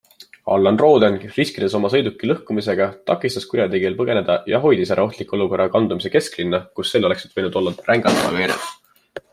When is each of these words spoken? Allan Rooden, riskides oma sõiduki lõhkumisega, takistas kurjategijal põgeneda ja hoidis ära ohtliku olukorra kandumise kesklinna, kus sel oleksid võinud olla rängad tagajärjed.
Allan 0.53 0.77
Rooden, 0.81 1.17
riskides 1.33 1.75
oma 1.79 1.91
sõiduki 1.95 2.29
lõhkumisega, 2.31 2.87
takistas 3.11 3.45
kurjategijal 3.51 3.99
põgeneda 4.01 4.39
ja 4.53 4.63
hoidis 4.65 4.95
ära 4.97 5.05
ohtliku 5.11 5.39
olukorra 5.39 5.69
kandumise 5.77 6.13
kesklinna, 6.17 6.63
kus 6.81 6.97
sel 6.97 7.09
oleksid 7.11 7.39
võinud 7.39 7.61
olla 7.63 7.77
rängad 7.93 8.21
tagajärjed. 8.25 8.69